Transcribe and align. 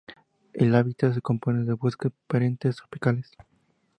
El 0.53 0.73
hábitat 0.73 1.13
se 1.13 1.21
compone 1.21 1.63
de 1.63 1.73
bosques 1.73 2.11
perennes 2.25 2.75
tropicales. 2.75 3.29